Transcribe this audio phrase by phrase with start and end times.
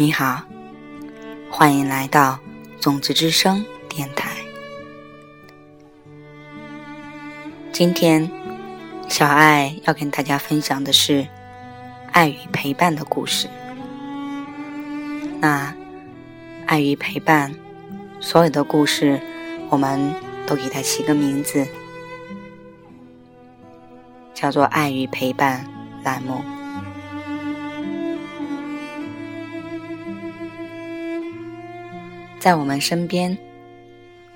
[0.00, 0.40] 你好，
[1.50, 2.38] 欢迎来到
[2.80, 4.30] 种子之声电台。
[7.70, 8.30] 今天，
[9.10, 11.28] 小爱要跟大家分享的是
[12.12, 13.46] 爱与陪伴的故事。
[15.38, 15.70] 那
[16.64, 17.54] 爱与陪伴，
[18.20, 19.20] 所有的故事，
[19.68, 20.14] 我们
[20.46, 21.68] 都给它起个名字，
[24.32, 25.66] 叫做“爱与陪伴”
[26.02, 26.42] 栏目。
[32.40, 33.36] 在我们身边，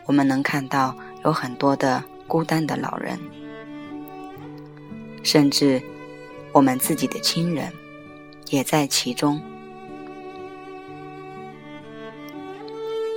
[0.05, 3.19] 我们能看到有很多的孤单的老人，
[5.23, 5.83] 甚至
[6.53, 7.73] 我们自己的亲人
[8.51, 9.41] 也在其中。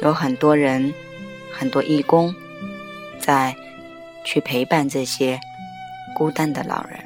[0.01, 0.93] 有很多人，
[1.51, 2.33] 很多义工，
[3.19, 3.53] 在
[4.23, 5.37] 去陪伴这些
[6.15, 6.97] 孤单的老人，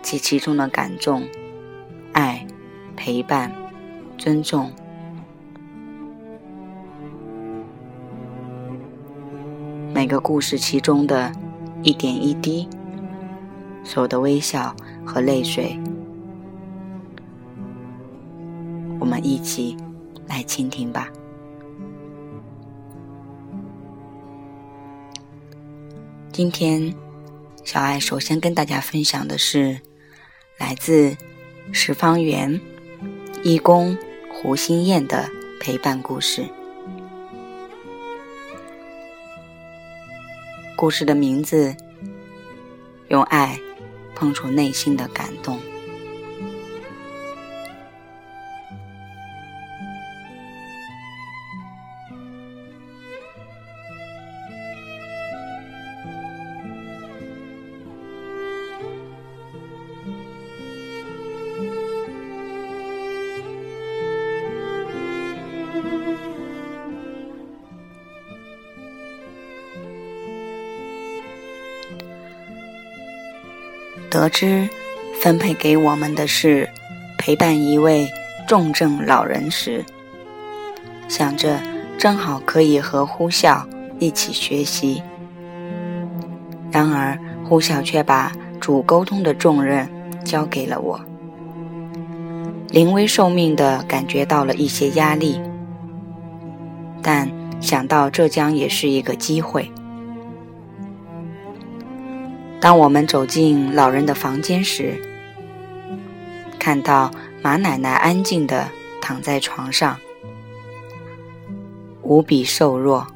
[0.00, 1.28] 及其中的感动、
[2.14, 2.46] 爱、
[2.96, 3.52] 陪伴、
[4.16, 4.72] 尊重，
[9.96, 11.32] 每个故事其中的
[11.82, 12.68] 一点一滴，
[13.82, 15.74] 所有的微笑和泪水，
[19.00, 19.74] 我们一起
[20.26, 21.08] 来倾听吧。
[26.30, 26.94] 今天，
[27.64, 29.80] 小爱首先跟大家分享的是
[30.58, 31.16] 来自
[31.72, 32.60] 十方园
[33.42, 33.96] 义工
[34.30, 35.26] 胡心燕的
[35.58, 36.46] 陪伴故事。
[40.76, 41.74] 故事的名字：
[43.08, 43.58] 用爱
[44.14, 45.58] 碰触内心的感动。
[74.38, 74.68] 之
[75.18, 76.68] 分配给我们的是
[77.16, 78.06] 陪伴一位
[78.46, 79.82] 重症老人时，
[81.08, 81.58] 想着
[81.96, 83.64] 正好可以和呼啸
[83.98, 85.02] 一起学习。
[86.70, 88.30] 然而呼啸却把
[88.60, 89.88] 主沟通的重任
[90.22, 91.00] 交给了我，
[92.68, 95.40] 临危受命的感觉到了一些压力，
[97.00, 97.26] 但
[97.58, 99.72] 想到这将也是一个机会。
[102.60, 105.00] 当我们走进老人的房间时，
[106.58, 107.10] 看到
[107.42, 108.68] 马奶奶安静地
[109.00, 109.96] 躺在床上，
[112.02, 113.06] 无比瘦弱，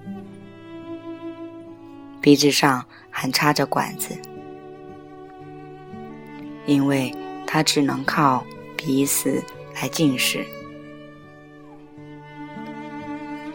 [2.20, 4.16] 鼻子上还插着管子，
[6.66, 7.12] 因为
[7.46, 8.44] 她只能靠
[8.76, 9.42] 鼻子
[9.74, 10.44] 来进食。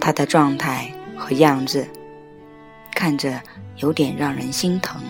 [0.01, 1.87] 她的状态和样子，
[2.93, 3.41] 看着
[3.77, 5.01] 有点让人心疼。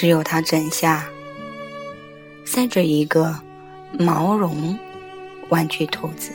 [0.00, 1.08] 只有他枕下
[2.44, 3.36] 塞着一个
[3.98, 4.78] 毛绒
[5.48, 6.30] 玩具兔子，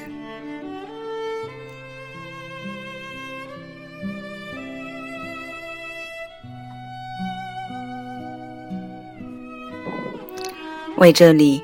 [10.97, 11.63] 为这里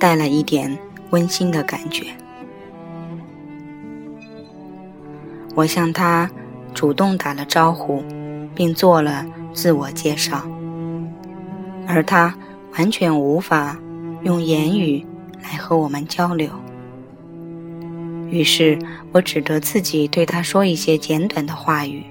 [0.00, 0.76] 带来一点
[1.10, 2.06] 温馨的感觉。
[5.54, 6.28] 我向他
[6.74, 8.02] 主动打了招呼，
[8.52, 9.24] 并做了
[9.54, 10.44] 自我介绍。
[11.92, 12.32] 而他
[12.78, 13.76] 完全无法
[14.22, 15.04] 用言语
[15.42, 16.48] 来和我们交流，
[18.28, 18.78] 于是
[19.10, 22.04] 我只得自己对他说一些简短的话语。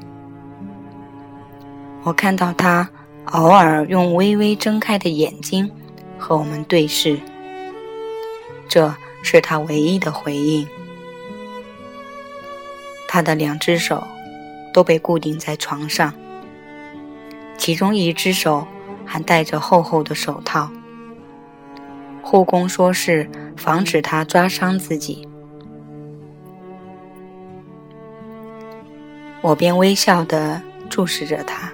[2.03, 2.89] 我看到他
[3.31, 5.71] 偶尔用微微睁开的眼睛
[6.17, 7.17] 和我们对视，
[8.67, 8.93] 这
[9.23, 10.67] 是他唯一的回应。
[13.07, 14.05] 他的两只手
[14.73, 16.13] 都被固定在床上，
[17.57, 18.67] 其中一只手。
[19.11, 20.69] 还戴着厚厚的手套，
[22.21, 23.27] 护工说是
[23.57, 25.27] 防止他抓伤自己。
[29.41, 30.61] 我便微笑地
[30.91, 31.71] 注视着他，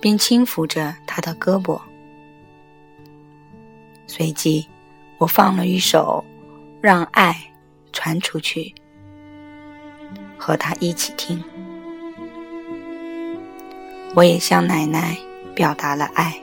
[0.00, 1.78] 并轻抚着他的胳膊。
[4.06, 4.66] 随即，
[5.18, 6.24] 我放了一首
[6.80, 7.36] 《让爱
[7.92, 8.62] 传出去》，
[10.38, 11.44] 和他一起听。
[14.14, 15.18] 我也向奶奶
[15.58, 16.40] 表达了爱。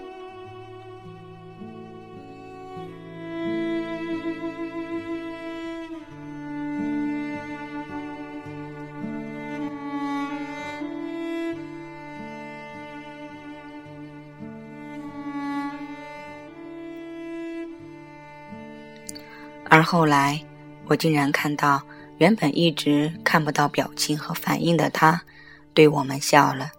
[19.70, 20.44] 而后来，
[20.88, 21.82] 我竟然看到
[22.18, 25.22] 原本一直看不到表情和反应的他，
[25.74, 26.72] 对我们笑了。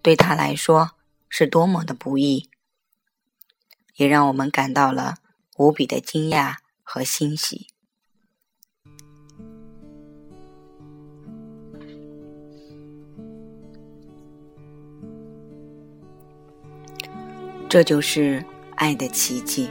[0.00, 0.90] 对他来说
[1.36, 2.48] 是多么的不易，
[3.96, 5.16] 也让我们感到了
[5.56, 7.66] 无比的惊讶和欣喜。
[17.68, 18.44] 这就是
[18.76, 19.68] 爱的奇迹。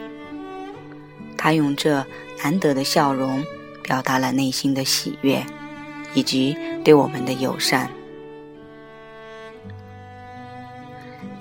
[1.37, 2.05] 他用这
[2.43, 3.41] 难得的笑容，
[3.81, 5.41] 表达了内心的喜悦，
[6.13, 7.89] 以及对我们的友善。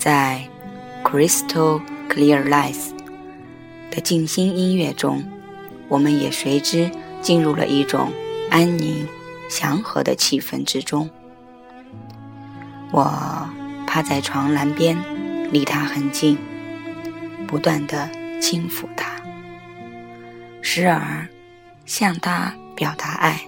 [0.03, 0.45] 在
[1.09, 2.89] 《Crystal Clear Lights》
[3.95, 5.23] 的静心音乐中，
[5.87, 6.91] 我们也随之
[7.21, 8.11] 进入了一种
[8.51, 9.07] 安宁、
[9.49, 11.09] 祥和的气氛之中。
[12.91, 13.49] 我
[13.87, 14.99] 趴在床栏边，
[15.53, 16.37] 离他很近，
[17.47, 18.11] 不断的
[18.41, 19.23] 轻抚他。
[20.63, 21.29] 时而
[21.87, 23.41] 向他表达爱，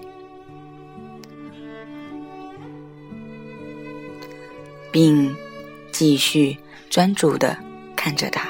[4.92, 5.34] 并
[5.94, 6.58] 继续
[6.91, 7.56] 专注的
[7.94, 8.49] 看着他。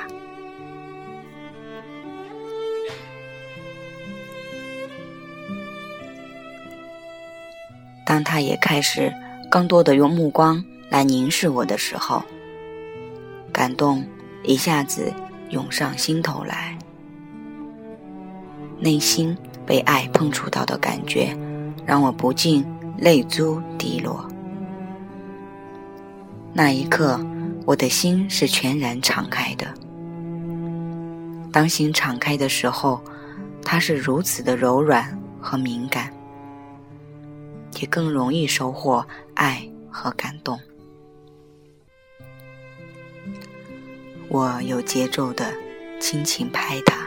[8.06, 9.12] 当他也开始
[9.50, 12.22] 更多的用目光来凝视我的时候，
[13.52, 14.02] 感动
[14.42, 15.12] 一下子
[15.50, 16.78] 涌上心头来。
[18.78, 19.36] 内心
[19.66, 21.36] 被爱碰触到的感觉，
[21.84, 22.64] 让我不禁
[22.96, 24.26] 泪珠滴落。
[26.52, 27.18] 那一刻，
[27.64, 29.72] 我的心是全然敞开的。
[31.52, 33.02] 当心敞开的时候，
[33.62, 36.12] 它是如此的柔软和敏感，
[37.80, 40.60] 也更容易收获爱和感动。
[44.28, 45.54] 我有节奏的
[46.00, 47.04] 轻轻拍它。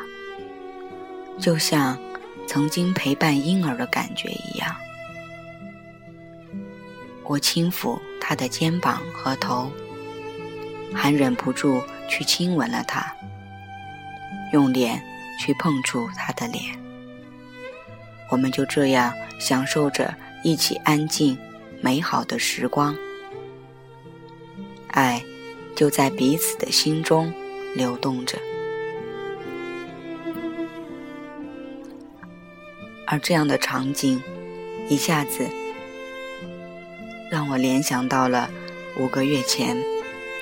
[1.40, 1.96] 就像
[2.48, 4.76] 曾经陪伴婴儿的感觉一样，
[7.24, 9.72] 我轻抚他的肩膀和头，
[10.94, 13.16] 还忍不住去亲吻了他，
[14.54, 15.02] 用脸
[15.40, 16.64] 去碰触他的脸。
[18.30, 20.14] 我们就这样享受着
[20.44, 21.38] 一起安静
[21.82, 22.96] 美好的时光，
[24.88, 25.24] 爱
[25.76, 27.32] 就在彼此的心中
[27.76, 28.38] 流动着。
[33.06, 34.22] 而这样的场景，
[34.90, 35.48] 一下子
[37.32, 38.50] 让我联想到了
[39.00, 39.78] 五个月前，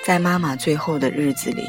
[0.05, 1.63] 在妈妈最后的日子里，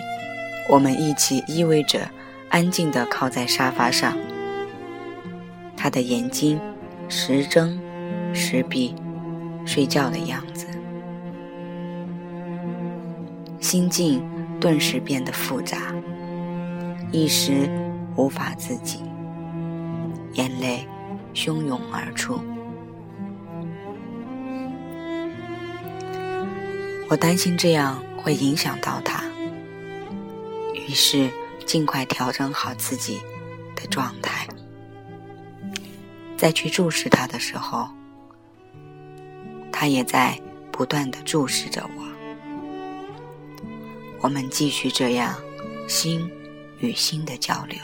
[0.69, 2.07] 我们一起依偎着，
[2.51, 4.15] 安静地靠在沙发上，
[5.75, 6.61] 她的眼睛
[7.09, 7.81] 时睁
[8.35, 8.95] 时闭，
[9.65, 10.67] 睡觉的样子，
[13.59, 14.23] 心境
[14.61, 15.95] 顿时变得复杂，
[17.11, 17.71] 一时
[18.17, 19.01] 无法自己。
[20.35, 20.87] 眼泪
[21.33, 22.39] 汹涌而出，
[27.09, 29.23] 我担心这样会影响到他，
[30.75, 31.31] 于是
[31.65, 33.21] 尽快调整好自己
[33.77, 34.49] 的状态，
[36.37, 37.89] 再去注视他的时候，
[39.71, 40.37] 他也在
[40.73, 42.03] 不断的注视着我。
[44.19, 45.33] 我们继续这样
[45.87, 46.29] 心
[46.81, 47.79] 与心的交流。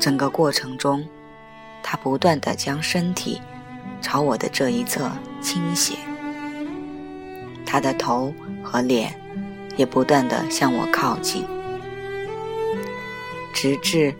[0.00, 1.08] 整个过程中，
[1.80, 3.40] 他不断的将身体
[4.02, 5.08] 朝我的这一侧
[5.40, 5.94] 倾斜，
[7.70, 8.32] 他的头
[8.62, 9.14] 和脸
[9.76, 11.44] 也不断的向我靠近，
[13.52, 14.14] 直至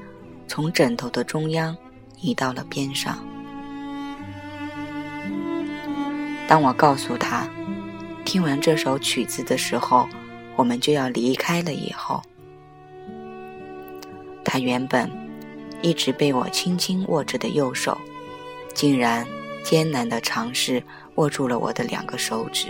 [0.47, 1.75] 从枕头的中央
[2.21, 3.19] 移到了边上。
[6.47, 7.49] 当我告诉他，
[8.23, 10.07] 听完这首曲子的时候，
[10.55, 12.23] 我们就要离开了以后，
[14.45, 15.11] 他原本。
[15.81, 17.97] 一直被我轻轻握着的右手，
[18.75, 19.25] 竟然
[19.63, 20.83] 艰难地尝试
[21.15, 22.67] 握住了我的两个手指。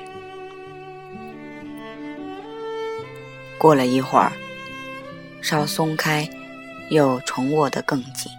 [3.59, 4.33] 过了一会儿，
[5.43, 6.29] 稍松开，
[6.91, 8.31] 又重握得更紧。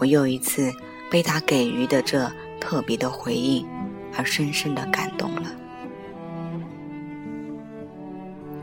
[0.00, 0.72] 我又一次
[1.10, 3.66] 被他给予的这特别的回应
[4.16, 5.42] 而深深的感动了。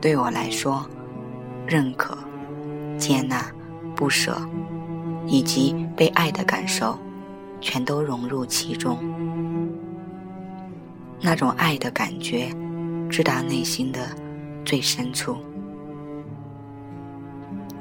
[0.02, 0.86] 对我来说，
[1.68, 2.18] 认可、
[2.98, 3.46] 接纳。
[3.96, 4.40] 不舍，
[5.28, 6.98] 以及被爱的感受，
[7.60, 8.98] 全都融入其中。
[11.20, 12.50] 那种爱的感觉，
[13.10, 14.00] 直达内心的
[14.70, 15.36] 最深处。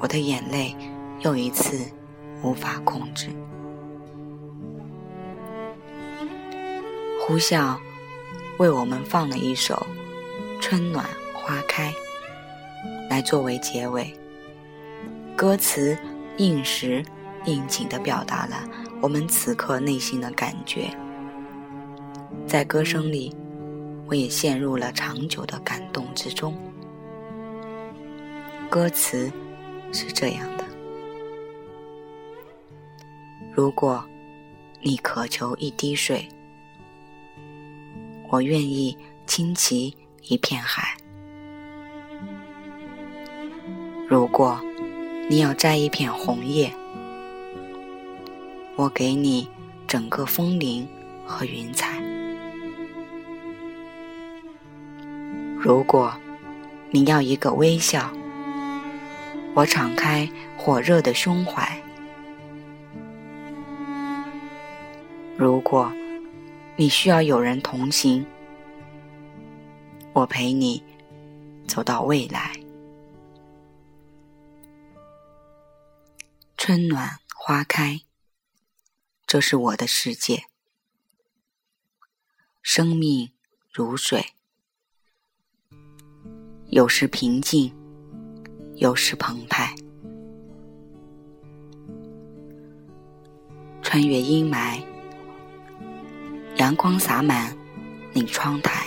[0.01, 0.75] 我的眼泪
[1.21, 1.87] 又一次
[2.43, 3.29] 无法控制。
[7.21, 7.77] 呼啸
[8.59, 9.75] 为我们放了一首
[10.63, 11.05] 《春暖
[11.35, 11.93] 花开》
[13.11, 14.11] 来作为结尾，
[15.37, 15.95] 歌词
[16.39, 17.05] 应时
[17.45, 18.67] 应景地表达了
[19.03, 20.89] 我们此刻内心的感觉。
[22.47, 23.37] 在歌声里，
[24.07, 26.57] 我也陷入了长久的感动之中。
[28.71, 29.33] 歌词
[29.93, 30.65] 是这样的：
[33.51, 34.05] 如果
[34.83, 36.29] 你渴求一滴水，
[38.29, 38.95] 我愿意
[39.27, 40.83] 倾其一片海；
[44.07, 44.61] 如果
[45.31, 46.71] 你要摘一片红叶，
[48.77, 49.49] 我给你
[49.87, 50.87] 整个枫林
[51.25, 52.03] 和云彩。
[55.57, 56.13] 如果
[56.91, 58.13] 你要一个微笑，
[59.59, 60.25] 我敞开
[60.57, 61.67] 火热的胸怀；
[65.37, 65.93] 如果
[66.77, 68.25] 你需要有人同行，
[70.13, 70.81] 我陪你
[71.67, 72.53] 走到未来。
[76.57, 78.03] 春暖花开，
[79.27, 80.45] 这是我的世界。
[82.63, 83.33] 生命
[83.73, 84.25] 如水。
[86.69, 87.75] 有时平静，
[88.79, 89.75] 有时澎湃。
[93.83, 94.81] 穿越阴霾，
[96.59, 97.57] 阳光洒满
[98.13, 98.87] 你窗台。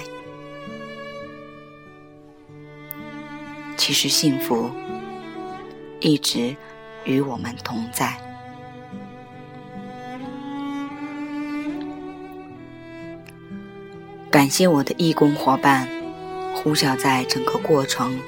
[3.75, 4.71] 其实幸福
[5.99, 6.55] 一直
[7.03, 8.17] 与我们同在。
[14.29, 15.85] 感谢我的义工伙伴。
[16.53, 18.19] 呼啸在整个过程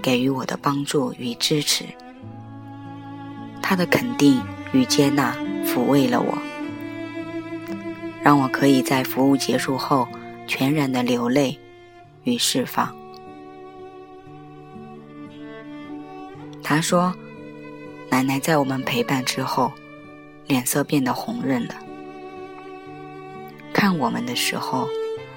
[0.00, 1.84] 给予我的帮助与支持，
[3.62, 4.42] 他的肯定
[4.72, 6.38] 与接纳抚慰了我，
[8.22, 10.08] 让我可以在服务结束后
[10.46, 11.58] 全然的流泪
[12.24, 12.94] 与释放。
[16.62, 17.14] 他说
[18.10, 19.72] ：“奶奶在我们陪伴之后，
[20.46, 21.74] 脸色变得红润了，
[23.72, 24.88] 看我们的时候，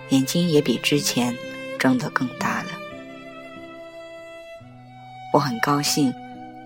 [0.09, 1.35] 眼睛也比之前。”
[1.79, 2.62] 睁得更大。
[5.33, 6.13] 我很高兴，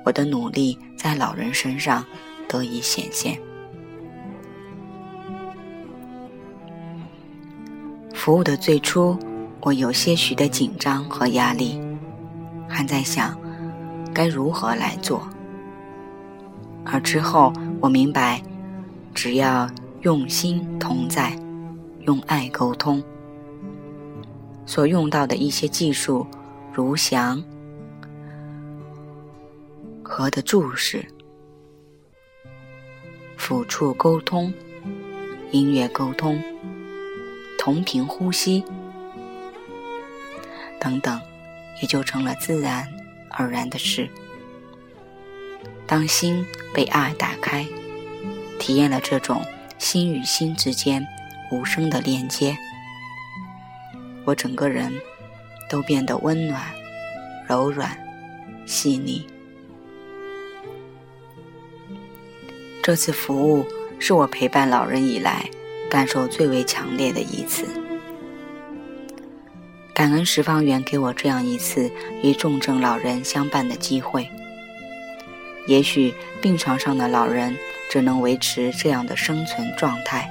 [0.03, 2.03] 我的努力在老人身上
[2.50, 3.39] 得以显现。
[8.13, 9.17] 服务的最初，
[9.62, 11.79] 我有些许的紧张和压力，
[12.67, 13.39] 还在想
[14.13, 15.25] 该如何来做。
[16.83, 18.43] 而之后，我明白，
[19.13, 19.65] 只要
[20.01, 21.33] 用心同在，
[22.01, 23.01] 用爱沟通。
[24.65, 26.27] 所用到的一些技术，
[26.74, 27.41] 如详
[30.07, 31.05] 和的注视、
[33.37, 34.51] 抚触沟通、
[35.51, 36.41] 音乐沟通、
[37.59, 38.63] 同频呼吸
[40.79, 41.21] 等等，
[41.81, 42.87] 也就成了自然
[43.29, 44.09] 而然的事。
[45.85, 47.67] 当心被爱打开，
[48.57, 49.45] 体验了这种
[49.77, 51.05] 心与心之间
[51.51, 52.57] 无声的连接。
[54.23, 54.91] 我整个人
[55.69, 56.63] 都变得温暖、
[57.45, 57.95] 柔软、
[58.65, 59.27] 细腻。
[62.88, 63.65] 这次服务
[64.00, 65.46] 是我陪伴老人以来
[65.89, 67.65] 感受最为强烈的一次。
[69.94, 71.91] 感恩十方缘给我这样一次
[72.24, 74.25] 与重症老人相伴的机会。
[75.67, 77.53] 也许病床上的老人
[77.89, 80.25] 只能维持这样的生存状态。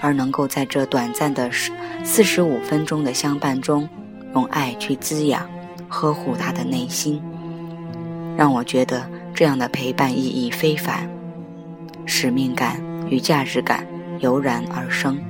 [0.00, 1.70] 而能够在这短暂的四
[2.02, 3.88] 四十五分钟的相伴中，
[4.34, 5.48] 用爱去滋养、
[5.88, 7.22] 呵护他的内心，
[8.36, 11.08] 让我觉得这样的陪伴意义非凡，
[12.06, 13.86] 使命感与价值感
[14.20, 15.20] 油然而生。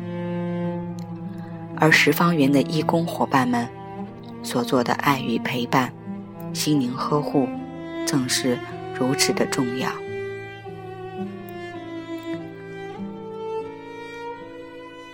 [1.76, 3.68] 而十方圆的义工伙伴们
[4.42, 5.92] 所做的爱与陪伴、
[6.52, 7.48] 心灵呵护，
[8.06, 8.56] 正是
[8.98, 9.90] 如此的重要。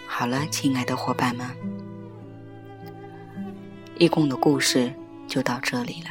[0.07, 1.47] 好了，亲爱的伙伴们，
[3.99, 4.93] 义工的故事
[5.27, 6.11] 就到这里了。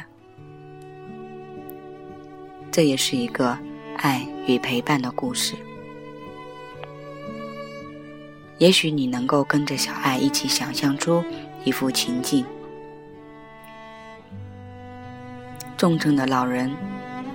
[2.72, 3.56] 这也是一个
[3.98, 5.54] 爱与陪伴的故事。
[8.58, 11.22] 也许你能够跟着小爱一起想象出
[11.64, 12.44] 一幅情境：
[15.76, 16.70] 重症的老人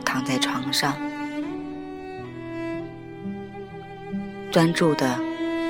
[0.04, 0.98] 躺在床上，
[4.52, 5.18] 专注地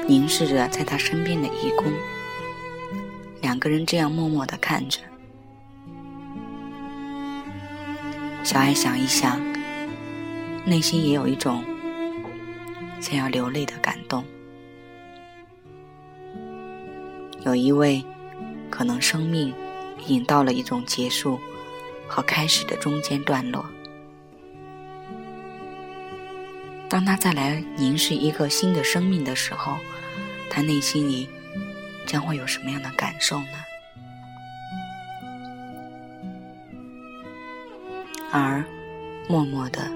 [0.07, 1.85] 凝视着在他身边的义工。
[3.41, 4.99] 两个人这样默默地看着。
[8.43, 9.39] 小爱想一想，
[10.65, 11.63] 内心也有一种
[12.99, 14.23] 想要流泪的感动。
[17.45, 18.03] 有一位，
[18.69, 19.53] 可能生命
[19.99, 21.37] 已经到了一种结束
[22.07, 23.65] 和开始的中间段落。
[26.87, 29.77] 当他再来凝视一个新的生命的时候，
[30.49, 31.27] 他内心里
[32.05, 33.47] 将会有什么样的感受呢？
[38.31, 38.63] 而
[39.27, 39.91] 默默的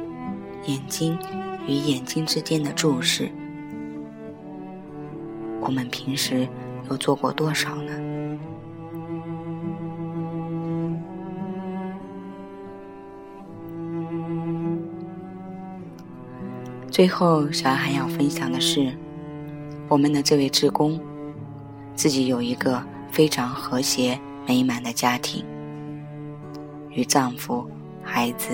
[0.67, 1.17] 眼睛
[1.65, 3.31] 与眼睛之间的注视，
[5.61, 6.47] 我们平时
[6.89, 7.91] 又做过多少呢？
[16.91, 18.93] 最后，小爱还要分享的是，
[19.87, 20.99] 我们的这位志工
[21.95, 25.45] 自己有一个非常和谐美满的家庭，
[26.89, 27.65] 与丈夫。
[28.09, 28.53] 孩子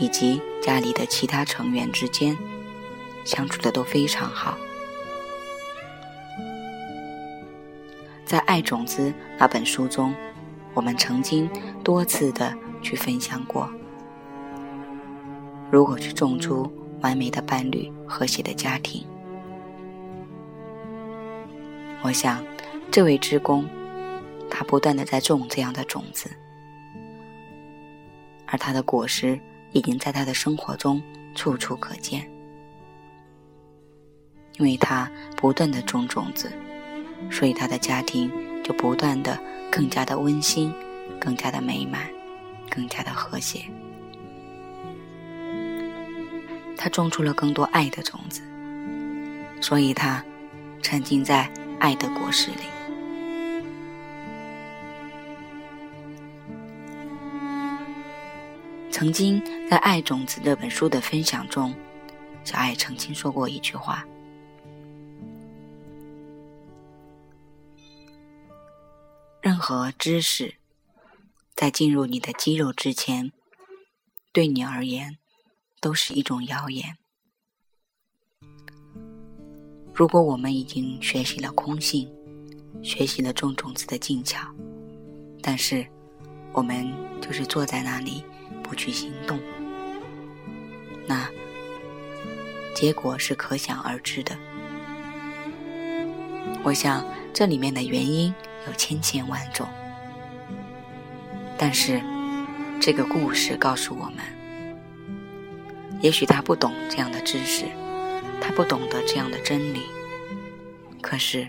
[0.00, 2.36] 以及家里的其他成员之间
[3.24, 4.56] 相处的都非常好。
[8.24, 10.14] 在《爱种子》那本书中，
[10.72, 11.50] 我们曾经
[11.84, 13.68] 多次的去分享过：
[15.70, 19.04] 如果去种出完美的伴侣、和谐的家庭，
[22.02, 22.42] 我想
[22.90, 23.68] 这位职工
[24.48, 26.30] 他不断的在种这样的种子。
[28.46, 29.38] 而他的果实
[29.72, 31.02] 已经在他的生活中
[31.34, 32.28] 处处可见，
[34.58, 36.50] 因为他不断的种种子，
[37.30, 38.30] 所以他的家庭
[38.64, 39.38] 就不断的
[39.70, 40.72] 更加的温馨，
[41.20, 42.08] 更加的美满，
[42.68, 43.62] 更加的和谐。
[46.76, 48.40] 他种出了更多爱的种子，
[49.60, 50.24] 所以他
[50.82, 52.79] 沉浸在爱的果实里。
[59.00, 61.74] 曾经在《爱种子》这本书的分享中，
[62.44, 64.06] 小爱曾经说过一句话
[69.40, 70.56] ：“任何知识
[71.54, 73.32] 在进入你的肌肉之前，
[74.34, 75.16] 对你而言
[75.80, 76.98] 都是一种谣言。
[79.94, 82.06] 如果我们已经学习了空性，
[82.82, 84.46] 学习了种种子的技巧，
[85.40, 85.86] 但是
[86.52, 88.22] 我们就是坐在那里。”
[88.70, 89.36] 不去行动，
[91.04, 91.28] 那
[92.72, 94.38] 结果是可想而知的。
[96.62, 97.04] 我想
[97.34, 98.32] 这里面的原因
[98.68, 99.66] 有千千万种，
[101.58, 102.00] 但是
[102.80, 104.18] 这个故事告诉我们，
[106.00, 107.64] 也许他不懂这样的知识，
[108.40, 109.80] 他不懂得这样的真理，
[111.02, 111.48] 可是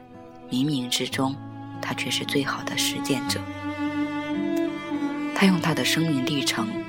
[0.49, 1.35] 冥冥之中，
[1.79, 3.39] 他却是最好的实践者。
[5.35, 6.80] 他用他的生命历程。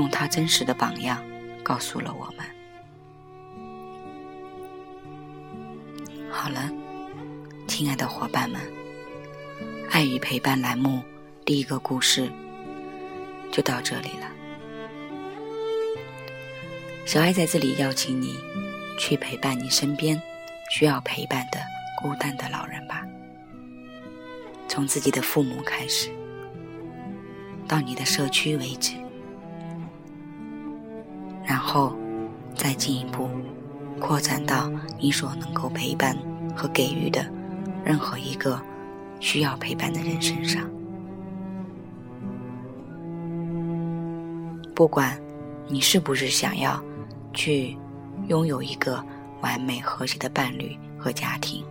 [0.00, 1.22] 用他真实的榜样
[1.62, 2.46] 告诉了我们。
[6.30, 6.70] 好了，
[7.68, 8.58] 亲爱的伙伴们，
[9.90, 11.02] 爱与陪伴栏目
[11.44, 12.32] 第一个故事
[13.52, 14.26] 就到这里了。
[17.04, 18.38] 小爱在这里邀请你
[18.98, 20.18] 去陪伴你身边
[20.70, 21.60] 需要陪伴的
[22.00, 23.06] 孤单的老人吧，
[24.66, 26.08] 从自己的父母开始，
[27.68, 28.94] 到你的社区为止。
[31.62, 31.94] 然后，
[32.56, 33.28] 再进一步
[34.00, 36.16] 扩展到你所能够陪伴
[36.56, 37.22] 和给予的
[37.84, 38.58] 任何一个
[39.20, 40.66] 需要陪伴的人身上。
[44.74, 45.20] 不管
[45.68, 46.82] 你是不是想要
[47.34, 47.76] 去
[48.28, 49.04] 拥有一个
[49.42, 51.62] 完美和谐的伴侣和家庭，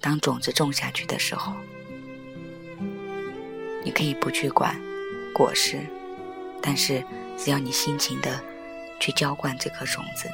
[0.00, 1.52] 当种子种下去的时候，
[3.84, 4.74] 你可以不去管
[5.32, 5.78] 果实。
[6.66, 7.04] 但是，
[7.36, 8.40] 只要你辛勤的
[8.98, 10.30] 去浇灌这颗种子，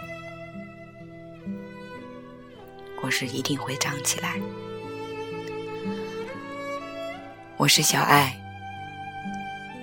[3.00, 4.40] 果实一定会长起来。
[7.56, 8.40] 我是小爱，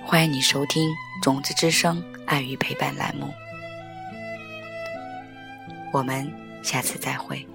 [0.06, 0.88] 欢迎你收听
[1.22, 3.28] 《种子之声》爱与陪伴栏目，
[5.92, 6.32] 我们
[6.62, 7.46] 下次再会。